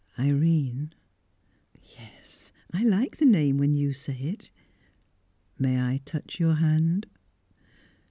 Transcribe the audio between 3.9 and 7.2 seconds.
say it." "May I touch your hand?"